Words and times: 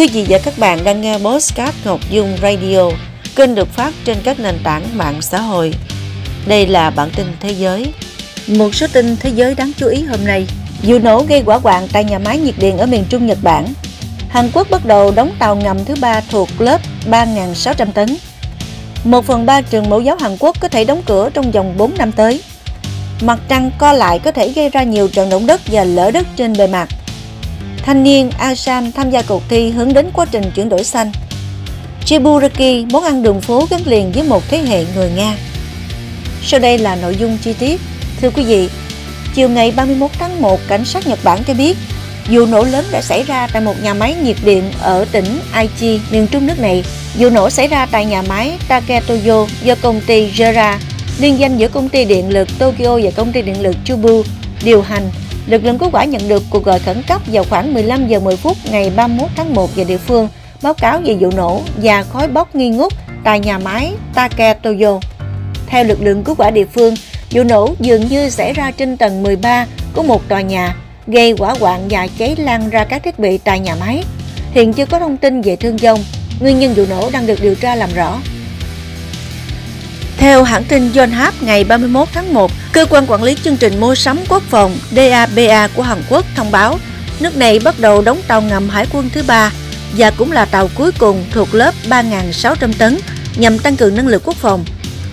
Quý 0.00 0.06
vị 0.06 0.26
và 0.28 0.38
các 0.44 0.58
bạn 0.58 0.84
đang 0.84 1.00
nghe 1.00 1.18
Postcard 1.18 1.76
Ngọc 1.84 2.00
Dung 2.10 2.36
Radio, 2.42 2.90
kênh 3.36 3.54
được 3.54 3.68
phát 3.68 3.94
trên 4.04 4.16
các 4.24 4.40
nền 4.40 4.58
tảng 4.64 4.82
mạng 4.94 5.22
xã 5.22 5.40
hội. 5.40 5.74
Đây 6.46 6.66
là 6.66 6.90
bản 6.90 7.10
tin 7.16 7.26
thế 7.40 7.50
giới. 7.50 7.92
Một 8.46 8.74
số 8.74 8.86
tin 8.92 9.16
thế 9.16 9.30
giới 9.30 9.54
đáng 9.54 9.72
chú 9.76 9.86
ý 9.88 10.02
hôm 10.02 10.24
nay. 10.24 10.46
Vụ 10.82 10.98
nổ 10.98 11.24
gây 11.28 11.42
quả 11.46 11.56
hoạn 11.56 11.88
tại 11.92 12.04
nhà 12.04 12.18
máy 12.18 12.38
nhiệt 12.38 12.54
điện 12.58 12.78
ở 12.78 12.86
miền 12.86 13.04
Trung 13.08 13.26
Nhật 13.26 13.38
Bản. 13.42 13.66
Hàn 14.28 14.50
Quốc 14.54 14.70
bắt 14.70 14.86
đầu 14.86 15.10
đóng 15.10 15.32
tàu 15.38 15.56
ngầm 15.56 15.84
thứ 15.84 15.94
ba 16.00 16.20
thuộc 16.30 16.48
lớp 16.58 16.80
3.600 17.10 17.92
tấn. 17.92 18.16
Một 19.04 19.24
phần 19.24 19.46
ba 19.46 19.60
trường 19.60 19.90
mẫu 19.90 20.00
giáo 20.00 20.16
Hàn 20.20 20.36
Quốc 20.38 20.60
có 20.60 20.68
thể 20.68 20.84
đóng 20.84 21.02
cửa 21.06 21.30
trong 21.34 21.50
vòng 21.50 21.74
4 21.78 21.98
năm 21.98 22.12
tới. 22.12 22.42
Mặt 23.20 23.38
trăng 23.48 23.70
co 23.78 23.92
lại 23.92 24.18
có 24.18 24.32
thể 24.32 24.48
gây 24.48 24.68
ra 24.68 24.82
nhiều 24.82 25.08
trận 25.08 25.30
động 25.30 25.46
đất 25.46 25.60
và 25.66 25.84
lở 25.84 26.10
đất 26.10 26.26
trên 26.36 26.52
bề 26.52 26.66
mặt. 26.66 26.88
Thanh 27.82 28.02
niên 28.02 28.30
Asam 28.38 28.92
tham 28.92 29.10
gia 29.10 29.22
cuộc 29.22 29.42
thi 29.48 29.70
hướng 29.70 29.94
đến 29.94 30.10
quá 30.12 30.26
trình 30.30 30.50
chuyển 30.54 30.68
đổi 30.68 30.84
xanh. 30.84 31.12
Chiburaki, 32.04 32.86
món 32.92 33.04
ăn 33.04 33.22
đường 33.22 33.40
phố 33.40 33.66
gắn 33.70 33.80
liền 33.84 34.12
với 34.12 34.22
một 34.22 34.42
thế 34.48 34.58
hệ 34.58 34.84
người 34.94 35.10
Nga. 35.16 35.36
Sau 36.42 36.60
đây 36.60 36.78
là 36.78 36.96
nội 36.96 37.16
dung 37.16 37.38
chi 37.42 37.52
tiết. 37.52 37.80
Thưa 38.20 38.30
quý 38.30 38.44
vị, 38.44 38.68
chiều 39.34 39.48
ngày 39.48 39.72
31 39.76 40.10
tháng 40.18 40.42
1, 40.42 40.60
cảnh 40.68 40.84
sát 40.84 41.06
Nhật 41.06 41.18
Bản 41.24 41.38
cho 41.46 41.54
biết 41.54 41.76
vụ 42.30 42.46
nổ 42.46 42.64
lớn 42.64 42.84
đã 42.90 43.02
xảy 43.02 43.22
ra 43.22 43.46
tại 43.52 43.62
một 43.62 43.74
nhà 43.82 43.94
máy 43.94 44.14
nhiệt 44.22 44.36
điện 44.44 44.64
ở 44.82 45.04
tỉnh 45.12 45.40
Aichi, 45.52 46.00
miền 46.10 46.26
trung 46.26 46.46
nước 46.46 46.58
này. 46.58 46.84
Vụ 47.18 47.30
nổ 47.30 47.50
xảy 47.50 47.68
ra 47.68 47.86
tại 47.86 48.06
nhà 48.06 48.22
máy 48.22 48.52
Taketoyo 48.68 49.46
do 49.62 49.74
công 49.82 50.00
ty 50.00 50.30
Jera, 50.30 50.76
liên 51.18 51.38
danh 51.38 51.58
giữa 51.58 51.68
công 51.68 51.88
ty 51.88 52.04
điện 52.04 52.30
lực 52.30 52.48
Tokyo 52.58 53.00
và 53.02 53.10
công 53.16 53.32
ty 53.32 53.42
điện 53.42 53.62
lực 53.62 53.76
Chubu 53.84 54.22
điều 54.64 54.82
hành 54.82 55.10
lực 55.50 55.64
lượng 55.64 55.78
cứu 55.78 55.90
hỏa 55.90 56.04
nhận 56.04 56.28
được 56.28 56.42
cuộc 56.50 56.64
gọi 56.64 56.78
khẩn 56.78 57.02
cấp 57.06 57.22
vào 57.26 57.44
khoảng 57.50 57.74
15 57.74 58.08
giờ 58.08 58.20
10 58.20 58.36
phút 58.36 58.56
ngày 58.70 58.92
31 58.96 59.30
tháng 59.36 59.54
1 59.54 59.76
giờ 59.76 59.84
địa 59.84 59.96
phương 59.96 60.28
báo 60.62 60.74
cáo 60.74 61.00
về 61.04 61.14
vụ 61.20 61.30
nổ 61.36 61.60
và 61.82 62.02
khói 62.02 62.28
bốc 62.28 62.54
nghi 62.54 62.68
ngút 62.68 62.92
tại 63.24 63.40
nhà 63.40 63.58
máy 63.58 63.92
Taketoyo. 64.14 65.00
Theo 65.66 65.84
lực 65.84 66.02
lượng 66.02 66.24
cứu 66.24 66.34
hỏa 66.38 66.50
địa 66.50 66.64
phương, 66.64 66.94
vụ 67.30 67.42
nổ 67.42 67.74
dường 67.80 68.08
như 68.08 68.30
xảy 68.30 68.52
ra 68.52 68.70
trên 68.70 68.96
tầng 68.96 69.22
13 69.22 69.66
của 69.94 70.02
một 70.02 70.28
tòa 70.28 70.40
nhà, 70.40 70.76
gây 71.06 71.34
hỏa 71.38 71.54
hoạn 71.60 71.80
và 71.90 72.08
cháy 72.18 72.36
lan 72.36 72.70
ra 72.70 72.84
các 72.84 73.02
thiết 73.02 73.18
bị 73.18 73.38
tại 73.38 73.60
nhà 73.60 73.74
máy. 73.80 74.04
Hiện 74.52 74.72
chưa 74.72 74.86
có 74.86 74.98
thông 74.98 75.16
tin 75.16 75.40
về 75.40 75.56
thương 75.56 75.76
vong, 75.76 76.04
nguyên 76.40 76.58
nhân 76.58 76.74
vụ 76.74 76.84
nổ 76.90 77.10
đang 77.12 77.26
được 77.26 77.42
điều 77.42 77.54
tra 77.54 77.74
làm 77.74 77.90
rõ. 77.94 78.18
Theo 80.20 80.42
hãng 80.42 80.64
tin 80.64 80.92
Yonhap 80.92 81.42
ngày 81.42 81.64
31 81.64 82.08
tháng 82.12 82.34
1, 82.34 82.50
cơ 82.72 82.86
quan 82.90 83.06
quản 83.06 83.22
lý 83.22 83.36
chương 83.44 83.56
trình 83.56 83.80
mua 83.80 83.94
sắm 83.94 84.18
quốc 84.28 84.42
phòng 84.42 84.78
DABA 84.96 85.68
của 85.74 85.82
Hàn 85.82 86.02
Quốc 86.08 86.26
thông 86.36 86.50
báo 86.50 86.78
nước 87.20 87.36
này 87.36 87.58
bắt 87.58 87.74
đầu 87.78 88.02
đóng 88.02 88.20
tàu 88.28 88.42
ngầm 88.42 88.68
hải 88.68 88.86
quân 88.92 89.10
thứ 89.10 89.22
ba 89.26 89.52
và 89.96 90.10
cũng 90.10 90.32
là 90.32 90.44
tàu 90.44 90.68
cuối 90.74 90.92
cùng 90.98 91.24
thuộc 91.30 91.54
lớp 91.54 91.74
3.600 91.88 92.72
tấn 92.78 92.98
nhằm 93.36 93.58
tăng 93.58 93.76
cường 93.76 93.96
năng 93.96 94.06
lực 94.06 94.22
quốc 94.24 94.36
phòng. 94.36 94.64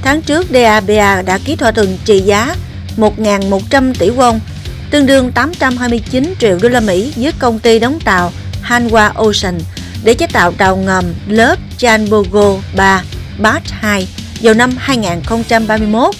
Tháng 0.01 0.21
trước, 0.21 0.47
DABA 0.53 1.21
đã 1.21 1.39
ký 1.45 1.55
thỏa 1.55 1.71
thuận 1.71 1.97
trị 2.05 2.19
giá 2.19 2.55
1.100 2.97 3.93
tỷ 3.99 4.09
won, 4.09 4.39
tương 4.91 5.05
đương 5.05 5.31
829 5.31 6.33
triệu 6.39 6.57
đô 6.61 6.69
la 6.69 6.79
Mỹ 6.79 7.13
với 7.15 7.31
công 7.39 7.59
ty 7.59 7.79
đóng 7.79 7.99
tàu 7.99 8.31
Hanwha 8.63 9.11
Ocean 9.13 9.59
để 10.03 10.13
chế 10.13 10.27
tạo 10.27 10.51
tàu 10.51 10.75
ngầm 10.75 11.05
lớp 11.27 11.55
Chanbogo 11.77 12.53
3 12.75 13.03
Bat 13.39 13.63
2 13.69 14.07
vào 14.41 14.53
năm 14.53 14.71
2031. 14.77 16.15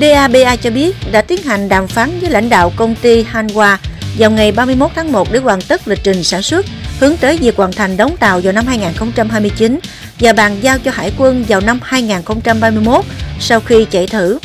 DABA 0.00 0.56
cho 0.56 0.70
biết 0.70 0.96
đã 1.12 1.22
tiến 1.22 1.42
hành 1.42 1.68
đàm 1.68 1.88
phán 1.88 2.20
với 2.20 2.30
lãnh 2.30 2.48
đạo 2.48 2.72
công 2.76 2.94
ty 2.94 3.24
Hanwha 3.32 3.76
vào 4.18 4.30
ngày 4.30 4.52
31 4.52 4.90
tháng 4.94 5.12
1 5.12 5.32
để 5.32 5.38
hoàn 5.38 5.60
tất 5.60 5.88
lịch 5.88 5.98
trình 6.02 6.24
sản 6.24 6.42
xuất, 6.42 6.66
hướng 7.00 7.16
tới 7.16 7.36
việc 7.36 7.56
hoàn 7.56 7.72
thành 7.72 7.96
đóng 7.96 8.16
tàu 8.16 8.40
vào 8.40 8.52
năm 8.52 8.66
2029 8.66 9.80
và 10.20 10.32
bàn 10.32 10.56
giao 10.60 10.78
cho 10.78 10.90
Hải 10.90 11.12
quân 11.18 11.44
vào 11.48 11.60
năm 11.60 11.80
2031 11.82 13.04
sau 13.40 13.60
khi 13.60 13.84
chạy 13.90 14.06
thử. 14.06 14.38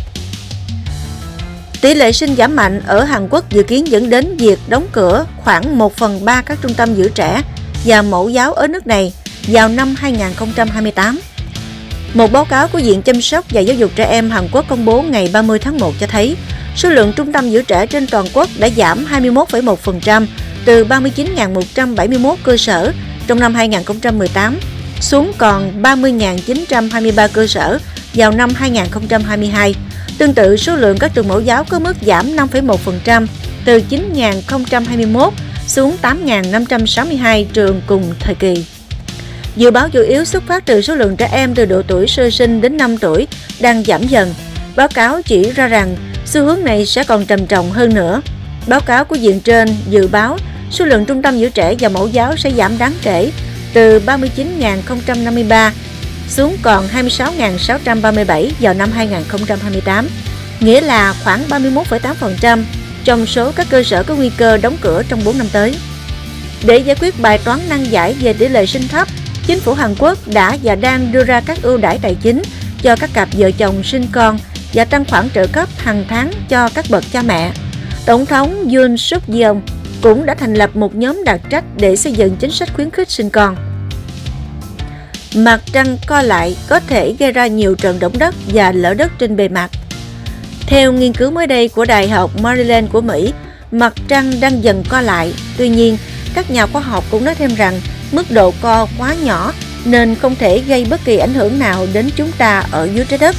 Tỷ 1.81 1.94
lệ 1.94 2.12
sinh 2.12 2.35
giảm 2.35 2.56
mạnh 2.56 2.81
ở 2.88 3.03
Hàn 3.03 3.28
Quốc 3.29 3.50
dự 3.50 3.63
kiến 3.63 3.91
dẫn 3.91 4.09
đến 4.09 4.38
việc 4.38 4.59
đóng 4.69 4.88
cửa 4.91 5.25
khoảng 5.44 5.78
1 5.78 5.96
phần 5.96 6.25
3 6.25 6.41
các 6.41 6.58
trung 6.62 6.74
tâm 6.74 6.96
giữ 6.96 7.09
trẻ 7.16 7.41
và 7.85 8.02
mẫu 8.02 8.29
giáo 8.29 8.53
ở 8.53 8.68
nước 8.68 8.88
này 8.88 9.13
vào 9.47 9.69
năm 9.69 9.96
2028. 9.97 11.19
Một 12.16 12.31
báo 12.31 12.46
cáo 12.46 12.68
của 12.68 12.80
Viện 12.80 13.02
Chăm 13.02 13.22
sóc 13.22 13.46
và 13.50 13.62
Giáo 13.62 13.76
dục 13.76 13.92
Trẻ 13.96 14.06
Em 14.06 14.30
Hàn 14.30 14.48
Quốc 14.52 14.66
công 14.68 14.86
bố 14.86 15.02
ngày 15.02 15.30
30 15.34 15.59
tháng 15.59 15.78
1 15.78 15.94
cho 16.00 16.08
thấy 16.08 16.36
số 16.76 16.90
lượng 16.90 17.14
trung 17.16 17.31
tâm 17.31 17.50
giữ 17.50 17.62
trẻ 17.62 17.86
trên 17.86 18.08
toàn 18.08 18.26
quốc 18.34 18.50
đã 18.58 18.70
giảm 18.70 19.06
21,1% 19.12 20.26
từ 20.66 20.86
39.171 20.86 22.36
cơ 22.44 22.58
sở 22.58 22.94
trong 23.28 23.40
năm 23.40 23.53
2018 23.53 24.59
xuống 25.00 25.31
còn 25.38 25.81
30.923 25.81 27.28
cơ 27.34 27.48
sở 27.48 27.80
vào 28.14 28.32
năm 28.32 28.50
2022. 28.56 29.76
Tương 30.18 30.34
tự, 30.34 30.58
số 30.58 30.76
lượng 30.76 30.97
các 31.00 31.14
trường 31.14 31.28
mẫu 31.28 31.42
giáo 31.42 31.64
có 31.64 31.80
mức 31.80 31.97
giảm 32.02 32.36
5,1% 32.36 33.28
từ 33.66 33.82
9.021 33.90 35.32
xuống 35.68 35.97
8.562 36.02 37.46
trường 37.53 37.82
cùng 37.88 38.14
thời 38.20 38.36
kỳ. 38.36 38.66
Dự 39.55 39.71
báo 39.71 39.89
chủ 39.89 40.01
yếu 40.01 40.25
xuất 40.25 40.43
phát 40.47 40.66
từ 40.66 40.81
số 40.81 40.95
lượng 40.95 41.17
trẻ 41.17 41.29
em 41.31 41.55
từ 41.55 41.66
độ 41.66 41.81
tuổi 41.88 42.07
sơ 42.07 42.29
sinh 42.29 42.61
đến 42.61 42.77
5 42.77 42.97
tuổi 42.97 43.27
đang 43.59 43.83
giảm 43.83 44.03
dần. 44.03 44.33
Báo 44.75 44.88
cáo 44.88 45.21
chỉ 45.21 45.51
ra 45.51 45.67
rằng 45.67 45.95
xu 46.25 46.45
hướng 46.45 46.63
này 46.63 46.85
sẽ 46.85 47.03
còn 47.03 47.25
trầm 47.25 47.45
trọng 47.45 47.71
hơn 47.71 47.93
nữa. 47.93 48.21
Báo 48.67 48.81
cáo 48.81 49.05
của 49.05 49.16
diện 49.16 49.39
trên 49.39 49.75
dự 49.89 50.07
báo 50.07 50.38
số 50.71 50.85
lượng 50.85 51.05
trung 51.05 51.21
tâm 51.21 51.39
giữ 51.39 51.49
trẻ 51.49 51.75
và 51.79 51.89
mẫu 51.89 52.07
giáo 52.07 52.38
sẽ 52.38 52.51
giảm 52.51 52.77
đáng 52.77 52.93
kể 53.01 53.31
từ 53.73 54.01
39.053 54.05 55.72
xuống 56.29 56.57
còn 56.61 56.87
26.637 56.87 58.49
vào 58.59 58.73
năm 58.73 58.91
2028, 58.91 60.07
nghĩa 60.59 60.81
là 60.81 61.13
khoảng 61.23 61.43
31,8% 61.49 62.63
trong 63.03 63.25
số 63.25 63.51
các 63.51 63.67
cơ 63.69 63.83
sở 63.83 64.03
có 64.03 64.16
nguy 64.16 64.29
cơ 64.37 64.57
đóng 64.57 64.77
cửa 64.81 65.03
trong 65.09 65.22
4 65.25 65.37
năm 65.37 65.47
tới. 65.51 65.75
Để 66.63 66.77
giải 66.77 66.95
quyết 67.01 67.19
bài 67.19 67.37
toán 67.37 67.59
năng 67.69 67.91
giải 67.91 68.13
về 68.13 68.33
tỷ 68.33 68.47
lệ 68.47 68.66
sinh 68.66 68.87
thấp, 68.87 69.07
chính 69.47 69.59
phủ 69.59 69.73
Hàn 69.73 69.95
Quốc 70.00 70.17
đã 70.33 70.57
và 70.63 70.75
đang 70.75 71.11
đưa 71.11 71.23
ra 71.23 71.41
các 71.41 71.61
ưu 71.61 71.78
đãi 71.78 72.00
tài 72.01 72.16
chính 72.16 72.41
cho 72.81 72.95
các 72.95 73.09
cặp 73.13 73.29
vợ 73.33 73.51
chồng 73.51 73.83
sinh 73.83 74.07
con 74.11 74.38
và 74.73 74.85
tăng 74.85 75.06
khoản 75.06 75.29
trợ 75.33 75.47
cấp 75.47 75.69
hàng 75.78 76.06
tháng 76.09 76.31
cho 76.50 76.69
các 76.69 76.85
bậc 76.89 77.03
cha 77.11 77.22
mẹ. 77.22 77.51
Tổng 78.05 78.25
thống 78.25 78.69
Yoon 78.73 78.97
suk 78.97 79.23
yeol 79.34 79.57
cũng 80.01 80.25
đã 80.25 80.35
thành 80.35 80.53
lập 80.53 80.75
một 80.75 80.95
nhóm 80.95 81.23
đặc 81.25 81.41
trách 81.50 81.63
để 81.78 81.95
xây 81.95 82.13
dựng 82.13 82.35
chính 82.35 82.51
sách 82.51 82.69
khuyến 82.73 82.91
khích 82.91 83.09
sinh 83.09 83.29
con. 83.29 83.55
Mặt 85.35 85.61
trăng 85.73 85.97
co 86.07 86.22
lại 86.22 86.57
có 86.67 86.79
thể 86.79 87.16
gây 87.19 87.31
ra 87.31 87.47
nhiều 87.47 87.75
trận 87.75 88.00
động 88.00 88.17
đất 88.17 88.35
và 88.53 88.72
lở 88.72 88.94
đất 88.94 89.11
trên 89.19 89.35
bề 89.35 89.47
mặt. 89.47 89.72
Theo 90.67 90.94
nghiên 90.94 91.13
cứu 91.13 91.31
mới 91.31 91.47
đây 91.47 91.67
của 91.67 91.85
Đại 91.85 92.09
học 92.09 92.31
Maryland 92.41 92.91
của 92.91 93.01
Mỹ, 93.01 93.34
mặt 93.72 93.94
trăng 94.07 94.39
đang 94.39 94.63
dần 94.63 94.84
co 94.89 95.01
lại. 95.01 95.34
Tuy 95.57 95.69
nhiên, 95.69 95.97
các 96.34 96.51
nhà 96.51 96.66
khoa 96.66 96.81
học 96.81 97.03
cũng 97.11 97.25
nói 97.25 97.35
thêm 97.35 97.55
rằng 97.55 97.81
mức 98.11 98.31
độ 98.31 98.53
co 98.61 98.88
quá 98.97 99.16
nhỏ 99.23 99.53
nên 99.85 100.16
không 100.16 100.35
thể 100.35 100.59
gây 100.59 100.85
bất 100.89 101.05
kỳ 101.05 101.17
ảnh 101.17 101.33
hưởng 101.33 101.59
nào 101.59 101.88
đến 101.93 102.09
chúng 102.16 102.31
ta 102.31 102.63
ở 102.71 102.89
dưới 102.93 103.05
trái 103.05 103.17
đất, 103.17 103.35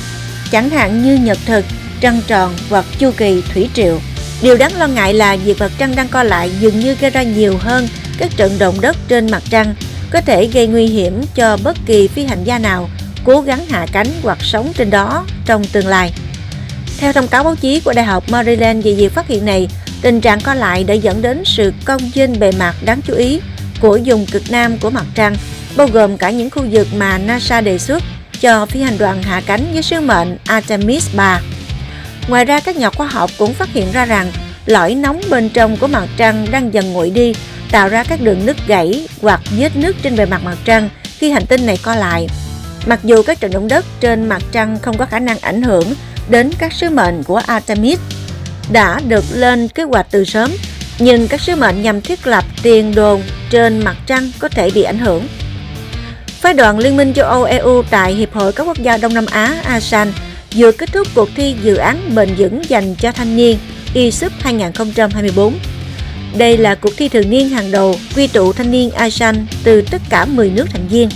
chẳng 0.50 0.70
hạn 0.70 1.02
như 1.02 1.16
nhật 1.16 1.38
thực, 1.46 1.64
trăng 2.00 2.20
tròn 2.26 2.54
hoặc 2.70 2.84
chu 2.98 3.10
kỳ 3.16 3.42
thủy 3.54 3.68
triều. 3.74 4.00
Điều 4.42 4.56
đáng 4.56 4.76
lo 4.78 4.86
ngại 4.86 5.14
là 5.14 5.36
việc 5.36 5.58
mặt 5.58 5.72
trăng 5.78 5.96
đang 5.96 6.08
co 6.08 6.22
lại 6.22 6.50
dường 6.60 6.80
như 6.80 6.94
gây 7.00 7.10
ra 7.10 7.22
nhiều 7.22 7.58
hơn 7.60 7.88
các 8.18 8.30
trận 8.36 8.58
động 8.58 8.80
đất 8.80 8.96
trên 9.08 9.30
mặt 9.30 9.42
trăng, 9.50 9.74
có 10.10 10.20
thể 10.20 10.46
gây 10.46 10.66
nguy 10.66 10.86
hiểm 10.86 11.22
cho 11.34 11.56
bất 11.56 11.76
kỳ 11.86 12.08
phi 12.08 12.24
hành 12.24 12.44
gia 12.44 12.58
nào 12.58 12.90
cố 13.24 13.40
gắng 13.40 13.66
hạ 13.66 13.86
cánh 13.92 14.06
hoặc 14.22 14.38
sống 14.40 14.72
trên 14.76 14.90
đó 14.90 15.26
trong 15.46 15.64
tương 15.64 15.86
lai. 15.86 16.12
Theo 16.98 17.12
thông 17.12 17.28
cáo 17.28 17.44
báo 17.44 17.54
chí 17.56 17.80
của 17.80 17.92
Đại 17.92 18.04
học 18.04 18.24
Maryland 18.30 18.84
về 18.84 18.94
việc 18.94 19.12
phát 19.12 19.28
hiện 19.28 19.44
này, 19.44 19.68
tình 20.02 20.20
trạng 20.20 20.40
co 20.40 20.54
lại 20.54 20.84
đã 20.84 20.94
dẫn 20.94 21.22
đến 21.22 21.42
sự 21.44 21.72
cong 21.84 22.10
trên 22.14 22.38
bề 22.38 22.52
mặt 22.52 22.74
đáng 22.84 23.00
chú 23.02 23.14
ý 23.14 23.40
của 23.80 23.98
vùng 24.04 24.26
cực 24.26 24.42
nam 24.50 24.78
của 24.78 24.90
mặt 24.90 25.06
trăng, 25.14 25.36
bao 25.76 25.88
gồm 25.92 26.18
cả 26.18 26.30
những 26.30 26.50
khu 26.50 26.62
vực 26.70 26.88
mà 26.96 27.18
NASA 27.18 27.60
đề 27.60 27.78
xuất 27.78 28.02
cho 28.40 28.66
phi 28.66 28.82
hành 28.82 28.98
đoàn 28.98 29.22
hạ 29.22 29.42
cánh 29.46 29.66
với 29.72 29.82
sứ 29.82 30.00
mệnh 30.00 30.36
Artemis 30.46 31.14
3. 31.14 31.40
Ngoài 32.28 32.44
ra, 32.44 32.60
các 32.60 32.76
nhà 32.76 32.90
khoa 32.90 33.06
học 33.06 33.30
cũng 33.38 33.54
phát 33.54 33.68
hiện 33.68 33.92
ra 33.92 34.04
rằng 34.04 34.32
lõi 34.66 34.94
nóng 34.94 35.20
bên 35.30 35.48
trong 35.48 35.76
của 35.76 35.86
mặt 35.86 36.08
trăng 36.16 36.46
đang 36.50 36.74
dần 36.74 36.92
nguội 36.92 37.10
đi, 37.10 37.34
tạo 37.70 37.88
ra 37.88 38.04
các 38.04 38.20
đường 38.20 38.46
nứt 38.46 38.56
gãy 38.66 39.08
hoặc 39.22 39.40
vết 39.58 39.76
nứt 39.76 39.96
trên 40.02 40.16
bề 40.16 40.26
mặt 40.26 40.44
mặt 40.44 40.56
trăng 40.64 40.88
khi 41.18 41.30
hành 41.30 41.46
tinh 41.46 41.66
này 41.66 41.78
co 41.82 41.94
lại. 41.94 42.26
Mặc 42.86 43.00
dù 43.04 43.22
các 43.22 43.40
trận 43.40 43.52
động 43.52 43.68
đất 43.68 43.84
trên 44.00 44.28
mặt 44.28 44.42
trăng 44.52 44.78
không 44.82 44.98
có 44.98 45.06
khả 45.06 45.18
năng 45.18 45.38
ảnh 45.38 45.62
hưởng 45.62 45.94
đến 46.28 46.50
các 46.58 46.72
sứ 46.72 46.90
mệnh 46.90 47.22
của 47.22 47.40
Artemis 47.46 47.98
đã 48.72 49.00
được 49.08 49.24
lên 49.32 49.68
kế 49.68 49.82
hoạch 49.82 50.06
từ 50.10 50.24
sớm, 50.24 50.50
nhưng 50.98 51.28
các 51.28 51.40
sứ 51.40 51.56
mệnh 51.56 51.82
nhằm 51.82 52.00
thiết 52.00 52.26
lập 52.26 52.44
tiền 52.62 52.94
đồn 52.94 53.22
trên 53.50 53.84
mặt 53.84 53.96
trăng 54.06 54.30
có 54.38 54.48
thể 54.48 54.70
bị 54.70 54.82
ảnh 54.82 54.98
hưởng. 54.98 55.28
Phái 56.26 56.54
đoàn 56.54 56.78
Liên 56.78 56.96
minh 56.96 57.12
châu 57.14 57.26
Âu 57.26 57.44
EU 57.44 57.82
tại 57.90 58.14
Hiệp 58.14 58.32
hội 58.34 58.52
các 58.52 58.64
quốc 58.64 58.78
gia 58.78 58.96
Đông 58.96 59.14
Nam 59.14 59.26
Á 59.30 59.60
ASEAN 59.64 60.12
vừa 60.56 60.72
kết 60.72 60.92
thúc 60.92 61.06
cuộc 61.14 61.28
thi 61.36 61.54
dự 61.62 61.76
án 61.76 62.14
bền 62.14 62.34
vững 62.38 62.62
dành 62.68 62.94
cho 62.94 63.12
thanh 63.12 63.36
niên 63.36 63.58
ISUP 63.94 64.32
2024. 64.40 65.54
Đây 66.38 66.56
là 66.56 66.74
cuộc 66.74 66.92
thi 66.96 67.08
thường 67.08 67.30
niên 67.30 67.48
hàng 67.48 67.70
đầu 67.70 67.94
quy 68.16 68.26
tụ 68.26 68.52
thanh 68.52 68.70
niên 68.70 68.90
ASEAN 68.90 69.46
từ 69.64 69.82
tất 69.82 70.02
cả 70.10 70.24
10 70.24 70.50
nước 70.50 70.66
thành 70.72 70.88
viên. 70.88 71.08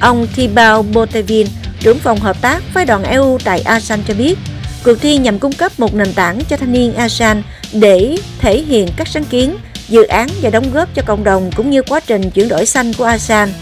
Ông 0.00 0.26
Thibaut 0.36 0.86
Botevin, 0.92 1.46
trưởng 1.80 1.98
phòng 1.98 2.20
hợp 2.20 2.40
tác 2.40 2.62
Phái 2.72 2.84
đoàn 2.84 3.04
EU 3.04 3.38
tại 3.44 3.60
ASEAN 3.60 4.00
cho 4.08 4.14
biết, 4.14 4.38
cuộc 4.84 4.94
thi 5.00 5.16
nhằm 5.16 5.38
cung 5.38 5.52
cấp 5.52 5.80
một 5.80 5.94
nền 5.94 6.12
tảng 6.12 6.38
cho 6.48 6.56
thanh 6.56 6.72
niên 6.72 6.94
ASEAN 6.94 7.42
để 7.72 8.16
thể 8.38 8.62
hiện 8.62 8.88
các 8.96 9.08
sáng 9.08 9.24
kiến, 9.24 9.56
dự 9.88 10.02
án 10.02 10.28
và 10.42 10.50
đóng 10.50 10.72
góp 10.72 10.94
cho 10.94 11.02
cộng 11.06 11.24
đồng 11.24 11.50
cũng 11.56 11.70
như 11.70 11.82
quá 11.82 12.00
trình 12.00 12.30
chuyển 12.30 12.48
đổi 12.48 12.66
xanh 12.66 12.92
của 12.92 13.04
ASEAN. 13.04 13.52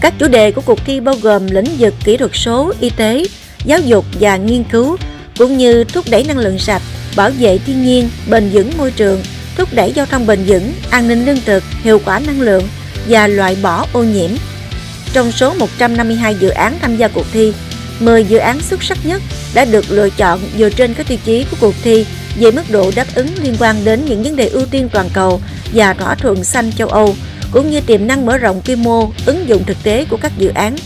Các 0.00 0.14
chủ 0.18 0.28
đề 0.28 0.50
của 0.50 0.62
cuộc 0.66 0.78
thi 0.84 1.00
bao 1.00 1.14
gồm 1.22 1.46
lĩnh 1.46 1.76
vực 1.78 1.94
kỹ 2.04 2.16
thuật 2.16 2.30
số, 2.34 2.72
y 2.80 2.90
tế, 2.90 3.24
giáo 3.64 3.78
dục 3.80 4.04
và 4.20 4.36
nghiên 4.36 4.64
cứu, 4.64 4.96
cũng 5.38 5.58
như 5.58 5.84
thúc 5.84 6.04
đẩy 6.10 6.24
năng 6.24 6.38
lượng 6.38 6.58
sạch, 6.58 6.82
bảo 7.16 7.30
vệ 7.38 7.58
thiên 7.58 7.84
nhiên, 7.84 8.10
bền 8.30 8.50
vững 8.52 8.70
môi 8.78 8.90
trường, 8.90 9.22
thúc 9.56 9.68
đẩy 9.72 9.92
giao 9.92 10.06
thông 10.06 10.26
bền 10.26 10.44
vững, 10.46 10.72
an 10.90 11.08
ninh 11.08 11.26
lương 11.26 11.40
thực, 11.46 11.64
hiệu 11.82 12.00
quả 12.04 12.18
năng 12.18 12.40
lượng 12.40 12.68
và 13.08 13.26
loại 13.26 13.56
bỏ 13.62 13.86
ô 13.92 14.02
nhiễm. 14.02 14.30
Trong 15.12 15.32
số 15.32 15.54
152 15.54 16.34
dự 16.34 16.48
án 16.48 16.78
tham 16.80 16.96
gia 16.96 17.08
cuộc 17.08 17.26
thi, 17.32 17.52
10 18.00 18.24
dự 18.24 18.38
án 18.38 18.60
xuất 18.60 18.82
sắc 18.82 18.98
nhất 19.04 19.22
đã 19.54 19.64
được 19.64 19.84
lựa 19.88 20.10
chọn 20.10 20.40
dựa 20.58 20.70
trên 20.70 20.94
các 20.94 21.08
tiêu 21.08 21.18
chí 21.24 21.44
của 21.50 21.56
cuộc 21.60 21.74
thi 21.82 22.06
về 22.36 22.50
mức 22.50 22.62
độ 22.70 22.90
đáp 22.96 23.06
ứng 23.14 23.28
liên 23.42 23.54
quan 23.60 23.76
đến 23.84 24.04
những 24.04 24.22
vấn 24.22 24.36
đề 24.36 24.48
ưu 24.48 24.66
tiên 24.66 24.88
toàn 24.92 25.08
cầu 25.12 25.40
và 25.74 25.94
thỏa 25.94 26.14
thuận 26.14 26.44
xanh 26.44 26.72
châu 26.72 26.88
Âu, 26.88 27.14
cũng 27.52 27.70
như 27.70 27.80
tiềm 27.80 28.06
năng 28.06 28.26
mở 28.26 28.38
rộng 28.38 28.62
quy 28.66 28.76
mô, 28.76 29.10
ứng 29.26 29.48
dụng 29.48 29.64
thực 29.66 29.76
tế 29.82 30.04
của 30.04 30.16
các 30.16 30.32
dự 30.38 30.48
án. 30.48 30.76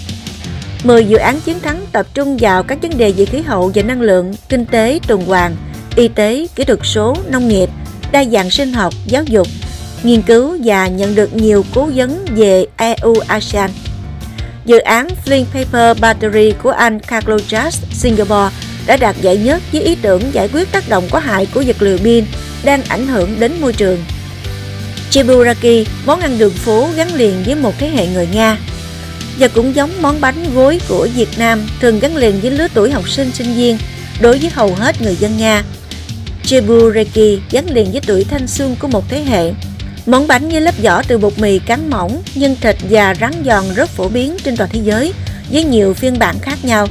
10 0.84 1.04
dự 1.04 1.16
án 1.16 1.40
chiến 1.40 1.60
thắng 1.60 1.86
tập 1.92 2.06
trung 2.14 2.36
vào 2.40 2.62
các 2.62 2.78
vấn 2.82 2.98
đề 2.98 3.12
về 3.12 3.24
khí 3.24 3.40
hậu 3.40 3.72
và 3.74 3.82
năng 3.82 4.00
lượng, 4.00 4.34
kinh 4.48 4.66
tế, 4.66 5.00
tuần 5.06 5.26
hoàn, 5.26 5.56
y 5.96 6.08
tế, 6.08 6.46
kỹ 6.54 6.64
thuật 6.64 6.78
số, 6.82 7.16
nông 7.28 7.48
nghiệp, 7.48 7.70
đa 8.12 8.24
dạng 8.24 8.50
sinh 8.50 8.72
học, 8.72 8.94
giáo 9.06 9.24
dục, 9.24 9.46
nghiên 10.02 10.22
cứu 10.22 10.56
và 10.64 10.88
nhận 10.88 11.14
được 11.14 11.34
nhiều 11.34 11.64
cố 11.74 11.88
vấn 11.94 12.24
về 12.36 12.66
EU-ASEAN. 12.76 13.70
Dự 14.68 14.78
án 14.78 15.08
Flint 15.24 15.44
Paper 15.44 16.00
Battery 16.00 16.52
của 16.62 16.70
anh 16.70 17.00
Carlo 17.00 17.36
Jazz 17.36 17.70
Singapore 17.92 18.56
đã 18.86 18.96
đạt 18.96 19.16
giải 19.20 19.36
nhất 19.36 19.62
với 19.72 19.82
ý 19.82 19.94
tưởng 20.02 20.22
giải 20.32 20.48
quyết 20.52 20.72
tác 20.72 20.88
động 20.88 21.08
có 21.10 21.18
hại 21.18 21.46
của 21.54 21.62
vật 21.66 21.82
liệu 21.82 21.98
pin 21.98 22.24
đang 22.64 22.82
ảnh 22.82 23.06
hưởng 23.06 23.40
đến 23.40 23.52
môi 23.60 23.72
trường. 23.72 23.98
Chiburaki, 25.10 25.86
món 26.06 26.20
ăn 26.20 26.38
đường 26.38 26.52
phố 26.52 26.88
gắn 26.96 27.14
liền 27.14 27.42
với 27.46 27.54
một 27.54 27.74
thế 27.78 27.88
hệ 27.88 28.06
người 28.06 28.28
Nga. 28.32 28.58
Và 29.38 29.48
cũng 29.48 29.74
giống 29.74 29.90
món 30.00 30.20
bánh 30.20 30.54
gối 30.54 30.80
của 30.88 31.08
Việt 31.14 31.28
Nam 31.38 31.66
thường 31.80 32.00
gắn 32.00 32.16
liền 32.16 32.40
với 32.40 32.50
lứa 32.50 32.66
tuổi 32.74 32.90
học 32.90 33.08
sinh 33.08 33.30
sinh 33.34 33.54
viên 33.54 33.78
đối 34.20 34.38
với 34.38 34.50
hầu 34.50 34.74
hết 34.74 35.02
người 35.02 35.16
dân 35.16 35.36
Nga. 35.38 35.62
Chiburaki 36.42 37.40
gắn 37.50 37.70
liền 37.70 37.92
với 37.92 38.00
tuổi 38.06 38.24
thanh 38.24 38.46
xuân 38.46 38.76
của 38.80 38.88
một 38.88 39.04
thế 39.08 39.22
hệ. 39.22 39.52
Món 40.08 40.26
bánh 40.26 40.48
với 40.48 40.60
lớp 40.60 40.74
vỏ 40.82 41.02
từ 41.02 41.18
bột 41.18 41.38
mì 41.38 41.58
cán 41.58 41.90
mỏng, 41.90 42.22
nhân 42.34 42.56
thịt 42.60 42.76
và 42.90 43.14
rắn 43.20 43.32
giòn 43.44 43.64
rất 43.74 43.90
phổ 43.90 44.08
biến 44.08 44.36
trên 44.44 44.56
toàn 44.56 44.70
thế 44.72 44.80
giới 44.84 45.12
với 45.50 45.64
nhiều 45.64 45.94
phiên 45.94 46.18
bản 46.18 46.38
khác 46.42 46.58
nhau. 46.62 46.86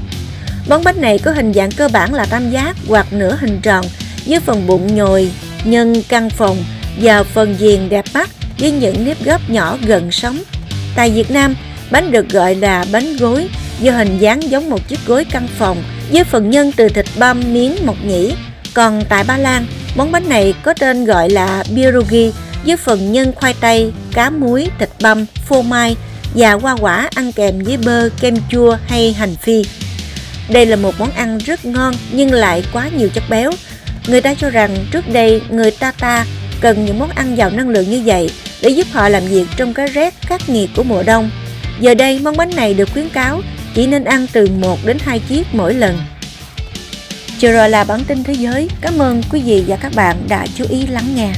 Món 0.69 0.83
bánh 0.83 1.01
này 1.01 1.19
có 1.19 1.31
hình 1.31 1.53
dạng 1.53 1.71
cơ 1.71 1.87
bản 1.87 2.13
là 2.13 2.25
tam 2.25 2.51
giác 2.51 2.75
hoặc 2.87 3.13
nửa 3.13 3.37
hình 3.41 3.59
tròn 3.61 3.85
với 4.25 4.39
phần 4.39 4.67
bụng 4.67 4.95
nhồi, 4.95 5.31
nhân 5.63 6.03
căn 6.09 6.29
phòng 6.29 6.57
và 7.01 7.23
phần 7.23 7.55
viền 7.55 7.89
đẹp 7.89 8.05
mắt 8.13 8.29
với 8.59 8.71
những 8.71 9.05
nếp 9.05 9.23
gấp 9.23 9.49
nhỏ 9.49 9.77
gần 9.85 10.11
sống. 10.11 10.39
Tại 10.95 11.11
Việt 11.11 11.31
Nam, 11.31 11.55
bánh 11.91 12.11
được 12.11 12.29
gọi 12.29 12.55
là 12.55 12.85
bánh 12.91 13.17
gối 13.17 13.47
do 13.81 13.91
hình 13.91 14.17
dáng 14.19 14.51
giống 14.51 14.69
một 14.69 14.87
chiếc 14.87 14.99
gối 15.07 15.25
căn 15.31 15.47
phòng 15.57 15.83
với 16.11 16.23
phần 16.23 16.49
nhân 16.49 16.71
từ 16.75 16.89
thịt 16.89 17.05
băm 17.17 17.53
miếng 17.53 17.75
mộc 17.85 18.05
nhĩ. 18.05 18.33
Còn 18.73 19.03
tại 19.09 19.23
Ba 19.23 19.37
Lan, 19.37 19.65
món 19.95 20.11
bánh 20.11 20.29
này 20.29 20.53
có 20.63 20.73
tên 20.73 21.05
gọi 21.05 21.29
là 21.29 21.63
pierogi 21.75 22.31
với 22.67 22.77
phần 22.77 23.11
nhân 23.11 23.31
khoai 23.35 23.53
tây, 23.61 23.91
cá 24.13 24.29
muối, 24.29 24.67
thịt 24.79 24.89
băm, 25.01 25.25
phô 25.45 25.61
mai 25.61 25.95
và 26.35 26.53
hoa 26.53 26.75
quả 26.79 27.09
ăn 27.15 27.31
kèm 27.31 27.59
với 27.59 27.77
bơ, 27.77 28.09
kem 28.19 28.35
chua 28.51 28.77
hay 28.87 29.13
hành 29.13 29.35
phi. 29.35 29.63
Đây 30.49 30.65
là 30.65 30.75
một 30.75 30.99
món 30.99 31.11
ăn 31.11 31.37
rất 31.37 31.65
ngon 31.65 31.93
nhưng 32.11 32.31
lại 32.31 32.63
quá 32.73 32.89
nhiều 32.97 33.09
chất 33.09 33.23
béo. 33.29 33.51
Người 34.07 34.21
ta 34.21 34.33
cho 34.33 34.49
rằng 34.49 34.85
trước 34.91 35.09
đây 35.13 35.41
người 35.49 35.71
ta 35.71 35.91
ta 35.91 36.25
cần 36.61 36.85
những 36.85 36.99
món 36.99 37.09
ăn 37.09 37.37
giàu 37.37 37.49
năng 37.49 37.69
lượng 37.69 37.89
như 37.89 38.01
vậy 38.05 38.29
để 38.61 38.69
giúp 38.69 38.87
họ 38.91 39.09
làm 39.09 39.23
việc 39.25 39.45
trong 39.57 39.73
cái 39.73 39.87
rét 39.87 40.13
khắc 40.21 40.49
nghiệt 40.49 40.69
của 40.75 40.83
mùa 40.83 41.03
đông. 41.03 41.29
Giờ 41.79 41.93
đây 41.93 42.19
món 42.19 42.37
bánh 42.37 42.51
này 42.55 42.73
được 42.73 42.89
khuyến 42.93 43.09
cáo 43.09 43.41
chỉ 43.73 43.87
nên 43.87 44.03
ăn 44.03 44.27
từ 44.33 44.47
1 44.47 44.79
đến 44.85 44.97
2 45.01 45.19
chiếc 45.19 45.47
mỗi 45.53 45.73
lần. 45.73 45.99
Vừa 47.41 47.51
rồi 47.51 47.69
là 47.69 47.83
bản 47.83 48.03
tin 48.07 48.23
thế 48.23 48.33
giới. 48.33 48.69
Cảm 48.81 49.01
ơn 49.01 49.21
quý 49.31 49.41
vị 49.41 49.63
và 49.67 49.75
các 49.75 49.91
bạn 49.95 50.17
đã 50.29 50.45
chú 50.57 50.65
ý 50.69 50.87
lắng 50.87 51.15
nghe. 51.15 51.33